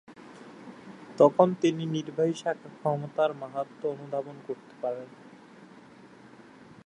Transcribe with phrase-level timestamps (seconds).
[1.17, 5.09] তখনই তিনি নির্বাহী শাখার ক্ষমতার মাহাত্ম্য অনুধাবন করতে পারেন।